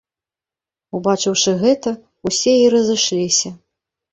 Убачыўшы 0.99 1.51
гэта, 1.65 1.89
усе 2.31 2.53
і 2.63 2.67
разышліся. 2.77 3.49